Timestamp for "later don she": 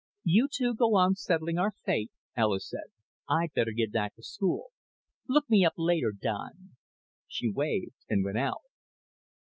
5.77-7.51